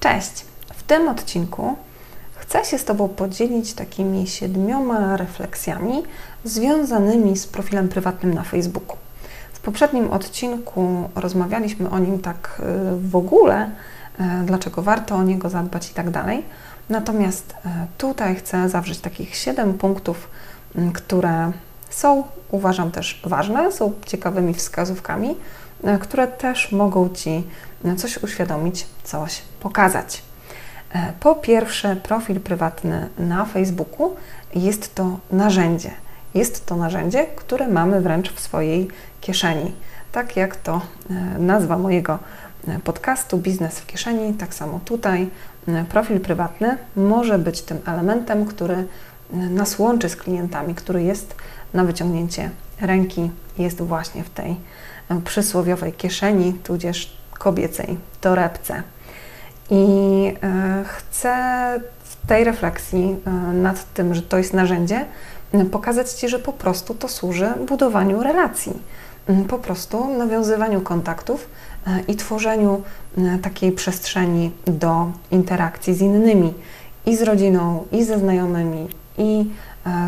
[0.00, 0.44] Cześć!
[0.74, 1.76] W tym odcinku
[2.36, 6.02] chcę się z Tobą podzielić takimi siedmioma refleksjami
[6.44, 8.96] związanymi z profilem prywatnym na Facebooku.
[9.52, 13.70] W poprzednim odcinku rozmawialiśmy o nim tak y, w ogóle,
[14.20, 16.44] y, dlaczego warto o niego zadbać i tak dalej.
[16.88, 20.30] Natomiast y, tutaj chcę zawrzeć takich siedem punktów,
[20.92, 21.52] które
[21.90, 25.36] są, uważam też ważne, są ciekawymi wskazówkami,
[26.00, 27.44] które też mogą Ci
[27.96, 30.22] coś uświadomić, coś pokazać.
[30.94, 34.16] E, po pierwsze, profil prywatny na Facebooku
[34.54, 35.90] jest to narzędzie.
[36.34, 38.88] Jest to narzędzie, które mamy wręcz w swojej
[39.20, 39.72] kieszeni.
[40.12, 42.18] Tak jak to e, nazwa mojego
[42.68, 45.30] e, podcastu Biznes w kieszeni, tak samo tutaj
[45.88, 48.86] profil prywatny może być tym elementem, który
[49.32, 51.34] nas łączy z klientami, który jest
[51.74, 52.50] na wyciągnięcie
[52.80, 54.56] ręki, jest właśnie w tej
[55.24, 58.82] przysłowiowej kieszeni, tudzież kobiecej torebce.
[59.70, 59.84] I
[60.42, 61.34] e, chcę
[62.04, 65.04] w tej refleksji e, nad tym, że to jest narzędzie,
[65.72, 68.72] pokazać Ci, że po prostu to służy budowaniu relacji,
[69.48, 71.48] po prostu nawiązywaniu kontaktów
[71.86, 72.82] e, i tworzeniu
[73.42, 76.54] takiej przestrzeni do interakcji z innymi,
[77.06, 78.88] i z rodziną, i ze znajomymi,
[79.18, 79.50] i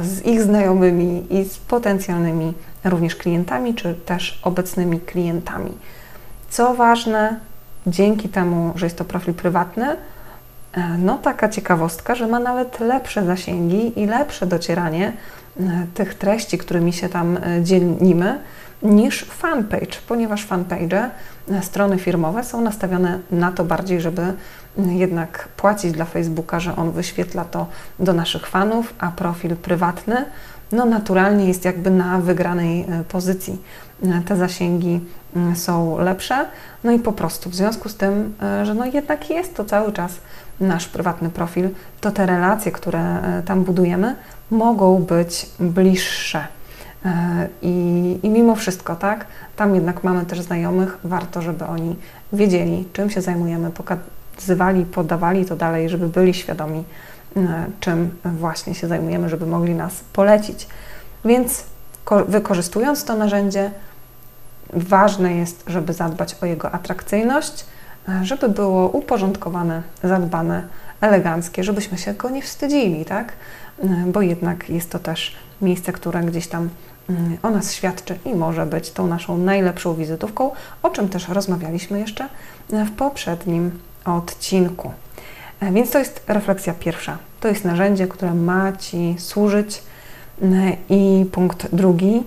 [0.03, 5.73] z ich znajomymi, i z potencjalnymi również klientami, czy też obecnymi klientami.
[6.53, 7.37] Co ważne,
[7.87, 9.87] dzięki temu, że jest to profil prywatny,
[10.73, 15.13] e, no taka ciekawostka, że ma nawet lepsze zasięgi i lepsze docieranie
[15.61, 15.63] e,
[15.95, 18.39] tych treści, którymi się tam e, dzielimy,
[18.83, 21.11] niż fanpage, ponieważ fanpage,
[21.63, 24.35] strony firmowe są nastawione na to bardziej, żeby
[24.77, 27.67] jednak płacić dla Facebooka, że on wyświetla to
[27.99, 30.25] do naszych fanów, a profil prywatny
[30.73, 33.59] no naturalnie jest jakby na wygranej pozycji.
[34.27, 35.01] Te zasięgi
[35.37, 36.47] Mm, są lepsze.
[36.85, 39.93] No i po prostu w związku z tym, e, że no jednak jest to cały
[39.93, 40.13] czas
[40.61, 41.69] nasz prywatny profil,
[42.01, 44.17] to te relacje, które e, tam budujemy,
[44.51, 46.47] mogą być bliższe.
[47.05, 49.27] E, I, I mimo wszystko, tak,
[49.57, 51.97] tam jednak mamy też znajomych, warto, żeby oni
[52.33, 56.85] wiedzieli, czym się zajmujemy, pokazywali, podawali to dalej, żeby byli świadomi,
[57.81, 60.69] czym właśnie się zajmujemy, żeby mogli nas polecić.
[61.25, 61.65] Więc
[62.29, 63.71] wykorzystując to narzędzie,
[64.73, 67.65] Ważne jest, żeby zadbać o jego atrakcyjność,
[68.09, 70.63] e, żeby było uporządkowane, zadbane,
[71.01, 73.33] eleganckie, żebyśmy się go nie wstydzili, tak?
[73.79, 76.69] E, bo jednak jest to też miejsce, które gdzieś tam
[77.11, 80.51] mm, o nas świadczy i może być tą naszą najlepszą wizytówką,
[80.83, 82.29] o czym też rozmawialiśmy jeszcze
[82.71, 84.93] w poprzednim odcinku.
[85.61, 87.19] E, więc to jest refleksja pierwsza.
[87.41, 89.83] To jest narzędzie, które ma Ci służyć.
[90.89, 92.25] I punkt drugi,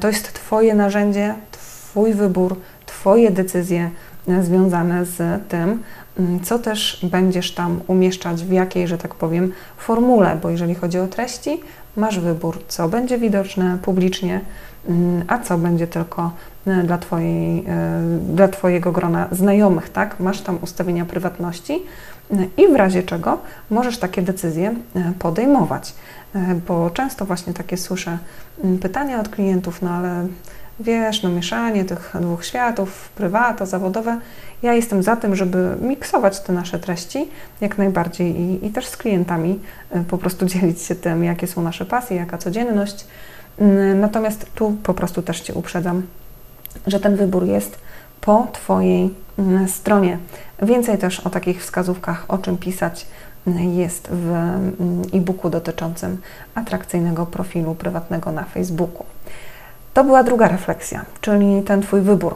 [0.00, 2.56] to jest Twoje narzędzie, Twój wybór,
[2.86, 3.90] Twoje decyzje
[4.28, 5.82] e, związane z tym,
[6.18, 10.98] mm, co też będziesz tam umieszczać, w jakiej, że tak powiem, formule, bo jeżeli chodzi
[10.98, 11.60] o treści,
[11.96, 14.40] masz wybór, co będzie widoczne publicznie,
[14.88, 16.30] mm, a co będzie tylko
[16.66, 18.02] e, dla, twojej, e,
[18.34, 20.20] dla Twojego grona znajomych, tak?
[20.20, 21.82] Masz tam ustawienia prywatności
[22.56, 23.38] i w razie czego
[23.70, 24.74] możesz takie decyzje
[25.18, 25.94] podejmować.
[26.68, 28.18] Bo często właśnie takie słyszę
[28.64, 30.26] mm, pytania od klientów, no ale
[30.80, 34.20] wiesz, no mieszanie tych dwóch światów, prywata, zawodowe.
[34.62, 37.28] Ja jestem za tym, żeby miksować te nasze treści
[37.60, 39.60] jak najbardziej i, i też z klientami
[39.96, 43.06] y, po prostu dzielić się tym, jakie są nasze pasje, jaka codzienność.
[43.60, 46.02] Y, natomiast tu po prostu też Cię uprzedzam,
[46.86, 47.78] że ten wybór jest
[48.20, 49.14] po Twojej
[49.64, 50.18] y, stronie.
[50.62, 53.06] Więcej też o takich wskazówkach, o czym pisać,
[53.76, 54.32] jest w
[55.12, 56.18] e-booku dotyczącym
[56.54, 59.04] atrakcyjnego profilu prywatnego na Facebooku.
[59.94, 62.34] To była druga refleksja, czyli ten Twój wybór.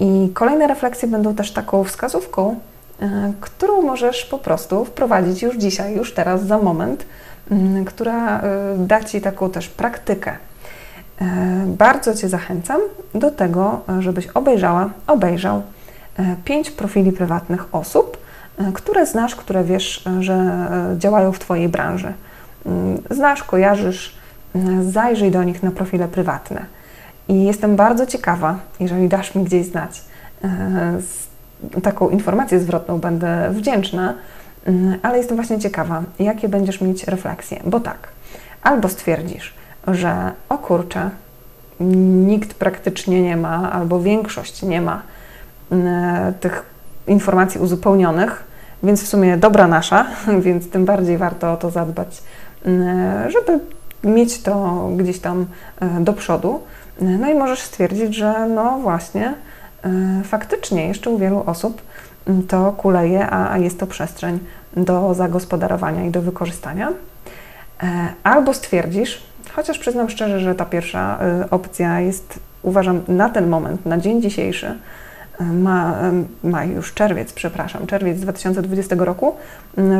[0.00, 2.60] I kolejne refleksje będą też taką wskazówką,
[3.00, 7.06] e, którą możesz po prostu wprowadzić już dzisiaj, już teraz, za moment,
[7.86, 8.42] która e,
[8.78, 10.36] da Ci taką też praktykę.
[11.20, 11.26] E,
[11.66, 12.80] bardzo Cię zachęcam
[13.14, 15.62] do tego, żebyś obejrzała, obejrzał
[16.44, 18.16] pięć profili prywatnych osób,
[18.74, 20.68] które znasz, które wiesz, że
[20.98, 22.12] działają w Twojej branży.
[23.10, 24.16] Znasz, kojarzysz,
[24.80, 26.64] zajrzyj do nich na profile prywatne
[27.28, 30.02] I jestem bardzo ciekawa, jeżeli dasz mi gdzieś znać,
[31.82, 34.14] taką informację zwrotną będę wdzięczna,
[34.66, 38.08] mm, ale jestem właśnie ciekawa, jakie będziesz mieć refleksje, bo tak,
[38.62, 39.54] albo stwierdzisz,
[39.86, 41.10] że o kurczę,
[41.80, 45.02] nikt praktycznie nie ma, albo większość nie ma
[45.70, 46.62] mm, tych
[47.06, 48.44] informacji uzupełnionych,
[48.82, 50.06] więc w sumie dobra nasza,
[50.44, 52.22] więc tym bardziej warto o to zadbać,
[52.64, 53.60] mm, żeby
[54.04, 55.46] mieć to gdzieś tam
[55.80, 56.60] e, do przodu.
[57.00, 59.34] No i możesz stwierdzić, że no właśnie,
[59.84, 59.90] e,
[60.24, 61.82] faktycznie jeszcze u wielu osób
[62.48, 64.38] to kuleje, a jest to przestrzeń
[64.76, 66.92] do zagospodarowania i do wykorzystania.
[67.82, 69.22] E, albo stwierdzisz,
[69.56, 71.18] chociaż przyznam szczerze, że ta pierwsza
[71.50, 74.74] opcja jest, uważam, na ten moment, na dzień dzisiejszy,
[75.40, 75.94] ma,
[76.44, 79.34] ma już czerwiec, przepraszam, czerwiec 2020 roku,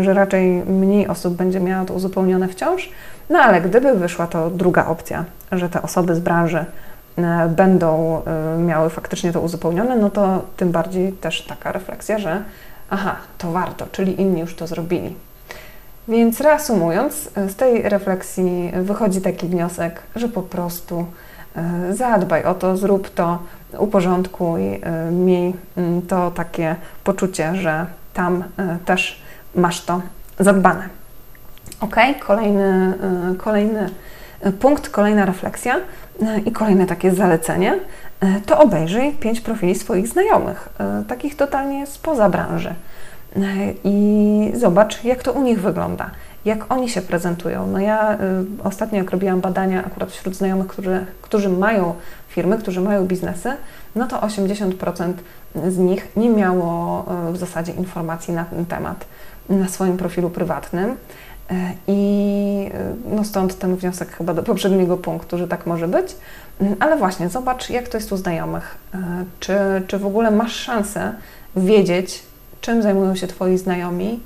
[0.01, 2.91] że raczej mniej osób będzie miało to uzupełnione wciąż.
[3.31, 6.65] No ale gdyby wyszła to druga opcja, że te osoby z branży
[7.49, 8.23] będą
[8.59, 12.43] miały faktycznie to uzupełnione, no to tym bardziej też taka refleksja, że
[12.91, 15.17] aha, to warto, czyli inni już to zrobili.
[16.09, 21.07] Więc reasumując, z tej refleksji wychodzi taki wniosek, że po prostu
[21.57, 23.39] e, zadbaj o to, zrób to,
[23.79, 24.81] uporządkuj,
[25.13, 28.45] miej mm, to takie poczucie, że tam
[28.85, 29.23] też
[29.55, 30.03] masz to
[30.39, 30.89] zadbane.
[31.81, 32.95] Ok, kolejny,
[33.39, 33.91] kolejny
[34.61, 35.77] punkt, kolejna refleksja
[36.45, 37.79] i kolejne takie zalecenie,
[38.47, 40.69] to obejrzyj pięć profili swoich znajomych,
[41.09, 42.75] takich totalnie spoza branży
[43.85, 46.11] i zobacz, jak to u nich wygląda,
[46.45, 47.67] jak oni się prezentują.
[47.67, 48.19] No ja
[48.65, 51.95] ostatnio, jak robiłam badania akurat wśród znajomych, którzy, którzy mają
[52.29, 53.53] firmy, którzy mają biznesy,
[53.95, 55.13] no to 80%
[55.69, 59.05] z nich nie miało w zasadzie informacji na ten temat
[59.49, 60.97] na swoim profilu prywatnym.
[61.51, 66.17] E, I e, no stąd ten wniosek chyba do poprzedniego punktu, że tak może być.
[66.81, 68.79] Ale właśnie, zobacz, jak to jest u znajomych.
[68.95, 68.99] E,
[69.41, 69.57] czy,
[69.87, 71.13] czy w ogóle masz szansę
[71.57, 72.23] wiedzieć,
[72.67, 74.21] czym zajmują się Twoi znajomi,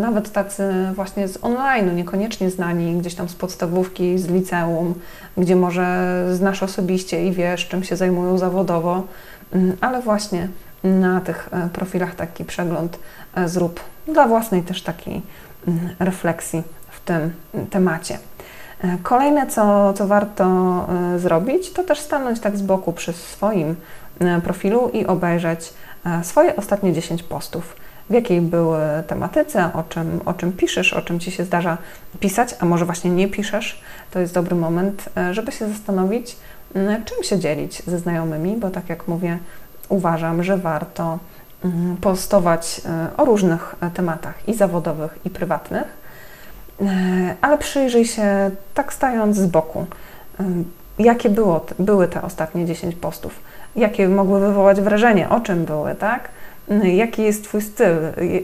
[0.00, 4.94] nawet tacy właśnie z online, niekoniecznie znani gdzieś tam z podstawówki, z liceum,
[5.36, 9.02] gdzie może znasz osobiście i wiesz, czym się zajmują zawodowo,
[9.52, 10.48] mm, ale właśnie
[10.84, 12.98] na tych profilach taki przegląd
[13.46, 15.22] zrób dla własnej też takiej
[15.98, 17.32] refleksji w tym
[17.70, 18.18] temacie.
[18.84, 20.44] E, kolejne, co, co warto
[21.14, 23.76] e, zrobić, to też stanąć tak z boku przy swoim
[24.20, 25.72] e, profilu i obejrzeć
[26.22, 27.76] swoje ostatnie 10 postów.
[28.10, 31.78] W jakiej były tematyce, o czym, o czym piszesz, o czym ci się zdarza
[32.20, 33.80] pisać, a może właśnie nie piszesz.
[34.10, 36.36] To jest dobry moment, żeby się zastanowić,
[37.04, 39.38] czym się dzielić ze znajomymi, bo tak jak mówię,
[39.88, 41.18] uważam, że warto
[41.64, 45.84] Mhm, postować e, o różnych e, tematach i zawodowych, i prywatnych,
[46.80, 46.86] e,
[47.40, 49.86] ale przyjrzyj się tak stając z boku,
[50.98, 53.40] jakie było, były te ostatnie 10 postów,
[53.76, 56.28] jakie mogły wywołać wrażenie, o czym były, tak?
[56.82, 57.96] Jaki jest Twój styl,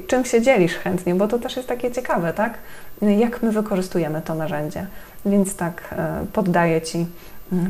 [0.06, 2.55] czym się dzielisz chętnie, bo to też jest takie ciekawe, tak?
[3.03, 4.87] Jak my wykorzystujemy to narzędzie.
[5.27, 5.94] Więc tak
[6.32, 7.06] poddaję Ci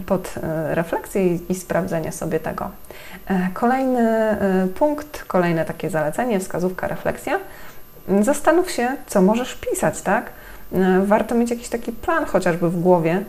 [0.06, 2.70] pod e, refleksję i, i sprawdzenie sobie tego.
[3.26, 7.38] E, kolejny e, punkt, kolejne takie zalecenie, wskazówka, refleksja.
[8.20, 10.30] Zastanów się, co możesz pisać, tak?
[11.04, 13.24] Warto mieć jakiś taki plan chociażby w głowie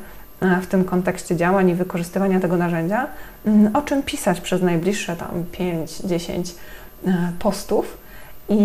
[0.61, 3.07] w tym kontekście działań i wykorzystywania tego narzędzia,
[3.73, 6.53] o czym pisać przez najbliższe tam 5-10
[7.39, 7.97] postów.
[8.49, 8.55] I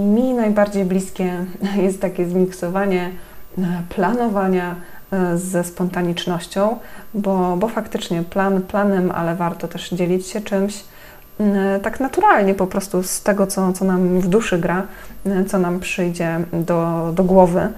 [0.00, 1.44] mi najbardziej bliskie
[1.84, 3.10] jest takie zmiksowanie
[3.88, 4.76] planowania,
[5.14, 6.76] E, ze spontanicznością,
[7.14, 10.84] bo, bo faktycznie plan planem, ale warto też dzielić się czymś
[11.40, 14.82] e, tak naturalnie po prostu z tego, co, co nam w duszy gra,
[15.26, 17.68] e, co nam przyjdzie do, do głowy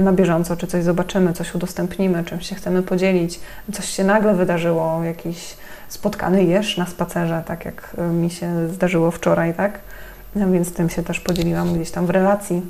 [0.00, 3.40] na bieżąco, czy coś zobaczymy, coś udostępnimy, czymś się chcemy podzielić,
[3.72, 5.56] coś się nagle wydarzyło, jakiś
[5.88, 9.78] spotkany jesz na spacerze, tak jak mi się zdarzyło wczoraj, tak?
[10.36, 12.62] Więc tym się też podzieliłam gdzieś tam w relacji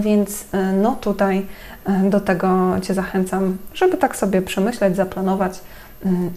[0.00, 1.46] więc e, no tutaj
[1.84, 5.60] e, do tego Cię zachęcam, żeby tak sobie przemyśleć, zaplanować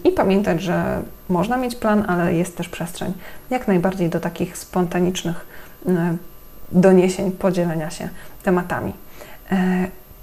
[0.04, 3.12] i pamiętać, że można mieć plan, ale jest też przestrzeń
[3.50, 5.46] jak najbardziej do takich spontanicznych
[6.72, 8.08] doniesień, podzielenia się
[8.42, 8.92] tematami.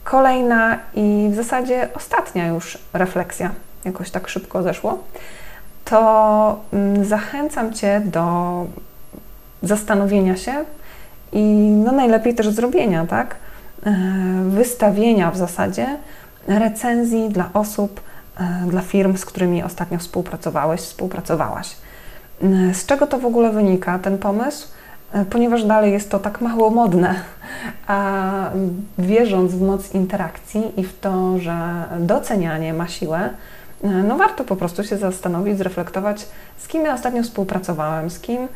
[0.04, 3.52] Kolejna i w zasadzie ostatnia już refleksja,
[3.86, 5.04] jakoś tak szybko zeszło,
[5.86, 8.66] to mm, zachęcam Cię do
[9.62, 10.66] zastanowienia się,
[11.34, 11.44] i
[11.86, 13.36] no najlepiej też zrobienia, tak?
[13.86, 13.94] E,
[14.50, 15.88] wystawienia w zasadzie
[16.48, 18.02] recenzji dla osób,
[18.40, 21.76] e, dla firm, z którymi ostatnio współpracowałeś, współpracowałaś.
[22.42, 24.68] E, z czego to w ogóle wynika ten pomysł?
[25.30, 27.16] Ponieważ dalej jest to tak mało modne,
[27.88, 28.50] a
[28.98, 31.56] wierząc w moc interakcji i w to, że
[32.00, 33.30] docenianie ma siłę,
[34.08, 36.28] no warto po prostu się zastanowić, zreflektować,
[36.58, 38.48] z kim ja ostatnio współpracowałem, z kim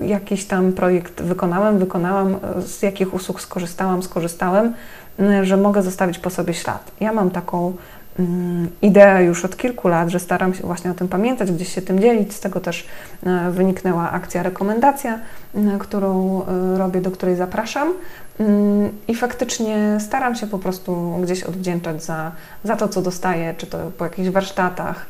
[0.00, 4.74] jakiś tam projekt wykonałem, wykonałam, z jakich usług skorzystałam, skorzystałem,
[5.42, 6.90] że mogę zostawić po sobie ślad.
[7.00, 7.76] Ja mam taką
[8.82, 12.00] ideę już od kilku lat, że staram się właśnie o tym pamiętać, gdzieś się tym
[12.00, 12.34] dzielić.
[12.34, 12.86] Z tego też
[13.26, 15.18] e, wyniknęła akcja rekomendacja,
[15.78, 17.92] którą e, robię, do której zapraszam.
[18.40, 22.32] Mm, I faktycznie staram się po prostu gdzieś odwdzięczać za,
[22.64, 25.06] za to, co dostaję, czy to po jakichś warsztatach,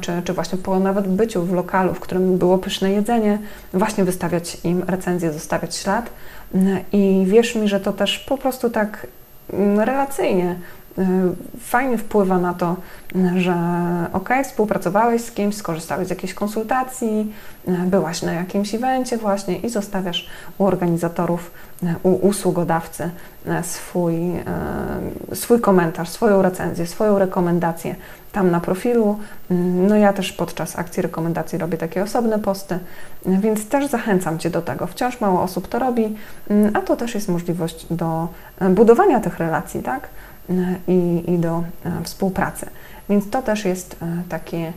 [0.00, 3.38] czy, czy właśnie po nawet byciu w lokalu, w którym było pyszne jedzenie,
[3.72, 6.10] właśnie wystawiać im recenzję, zostawiać ślad.
[6.92, 9.06] I wierz mi, że to też po prostu tak
[9.76, 10.56] relacyjnie
[11.60, 12.76] fajnie wpływa na to,
[13.36, 13.54] że
[14.12, 17.32] ok, współpracowałeś z kimś, skorzystałeś z jakiejś konsultacji,
[17.68, 20.28] y, byłaś na jakimś evencie właśnie i zostawiasz
[20.58, 21.50] u organizatorów,
[21.82, 23.10] y, u usługodawcy
[23.62, 24.14] swój,
[25.34, 27.94] swój komentarz, swoją recenzję, swoją rekomendację
[28.32, 29.18] tam na profilu.
[29.88, 32.78] No ja też podczas akcji rekomendacji robię takie osobne posty,
[33.26, 34.86] więc też zachęcam Cię do tego.
[34.86, 36.16] Wciąż mało osób to robi,
[36.74, 38.28] a to też jest możliwość do
[38.70, 40.08] budowania tych relacji, tak?
[40.88, 42.66] I, i do e, współpracy.
[43.08, 44.72] Więc to też jest e, takie e,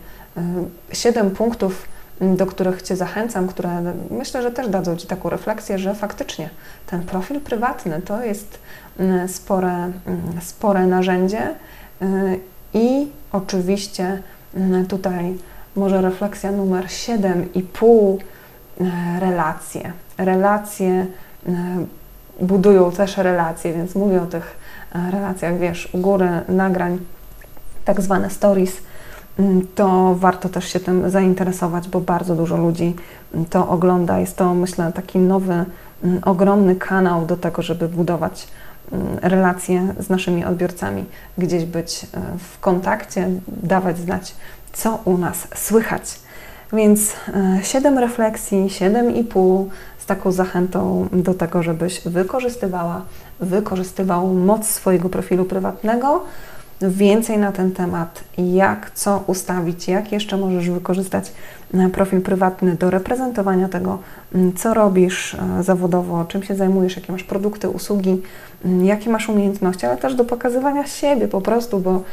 [0.93, 1.85] siedem punktów,
[2.21, 6.49] do których Cię zachęcam, które myślę, że też dadzą Ci taką refleksję, że faktycznie
[6.87, 8.59] ten profil prywatny to jest
[9.27, 9.91] spore,
[10.41, 11.55] spore narzędzie
[12.73, 14.21] i oczywiście
[14.87, 15.37] tutaj
[15.75, 18.17] może refleksja numer 7,5
[19.19, 19.91] relacje.
[20.17, 21.07] Relacje
[22.41, 24.60] budują też relacje, więc mówię o tych
[24.93, 26.97] relacjach, wiesz, u góry nagrań,
[27.85, 28.77] tak zwane stories,
[29.39, 32.95] mm, to warto też się tym zainteresować, bo bardzo dużo ludzi
[33.49, 34.19] to ogląda.
[34.19, 35.65] Jest to, myślę, taki nowy,
[36.03, 38.47] mm, ogromny kanał do tego, żeby budować
[38.91, 41.05] mm, relacje z naszymi odbiorcami,
[41.37, 42.07] gdzieś być e,
[42.37, 44.35] w kontakcie, dawać znać,
[44.73, 46.19] co u nas słychać.
[46.73, 47.13] Więc
[47.63, 49.65] 7 e, refleksji, 7,5
[49.99, 53.01] z taką zachętą do tego, żebyś wykorzystywała
[53.41, 56.23] wykorzystywał moc swojego profilu prywatnego.
[56.81, 61.31] Więcej na ten temat, jak co ustawić, jak jeszcze możesz wykorzystać
[61.73, 63.99] e, profil prywatny do reprezentowania tego,
[64.57, 68.21] co robisz e, zawodowo, czym się zajmujesz, jakie masz produkty, usługi,
[68.83, 72.03] jakie masz umiejętności, ale też do pokazywania siebie po prostu, bo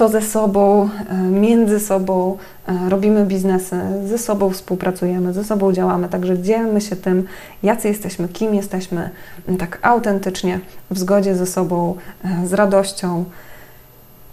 [0.00, 2.36] to ze sobą, e, między sobą
[2.68, 7.26] e, robimy biznesy, ze sobą współpracujemy, ze sobą działamy, także dzielmy się tym,
[7.62, 9.10] jacy jesteśmy, kim jesteśmy,
[9.58, 13.24] tak autentycznie, w zgodzie ze sobą, e, z radością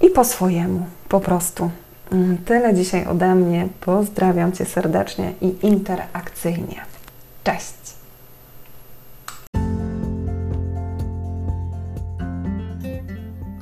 [0.01, 1.69] i po swojemu, po prostu.
[2.11, 3.67] Mm, tyle dzisiaj ode mnie.
[3.81, 6.81] Pozdrawiam Cię serdecznie i interakcyjnie.
[7.43, 7.96] Cześć!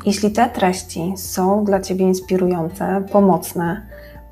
[0.05, 3.81] Jeśli te treści są dla Ciebie inspirujące, pomocne,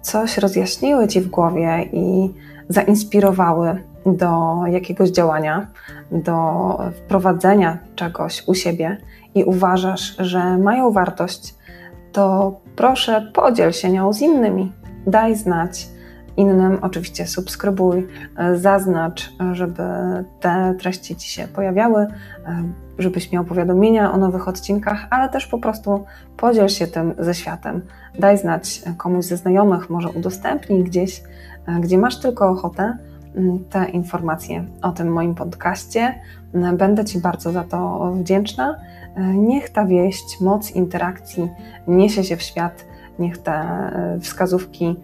[0.02, 2.34] coś rozjaśniły Ci w głowie i
[2.70, 5.68] zainspirowały do jakiegoś działania,
[6.12, 8.98] do wprowadzenia czegoś u siebie
[9.36, 11.56] i uważasz, że mają wartość,
[12.12, 14.72] to proszę podziel się nią z innymi.
[15.08, 15.88] Daj znać
[16.38, 18.08] innym, oczywiście subskrybuj,
[18.56, 19.84] zaznacz, żeby
[20.40, 22.08] te treści Ci się pojawiały
[23.00, 26.06] żebyś miał powiadomienia o nowych odcinkach, ale też po prostu
[26.38, 27.82] podziel się tym ze światem.
[28.20, 31.24] Daj znać komuś ze znajomych, może udostępnij gdzieś,
[31.68, 32.98] e, gdzie masz tylko ochotę
[33.70, 36.16] te informacje o tym moim podcaście.
[36.54, 38.76] E, będę Ci bardzo za to wdzięczna.
[39.16, 41.50] E, niech ta wieść, moc interakcji
[41.88, 42.86] niesie się w świat,
[43.20, 43.64] niech te
[44.22, 44.96] wskazówki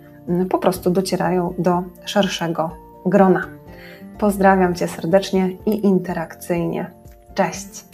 [0.50, 2.70] po prostu docierają do szerszego
[3.06, 3.44] grona.
[4.18, 6.92] Pozdrawiam Cię serdecznie i interakcyjnie.
[7.36, 7.86] Cześć!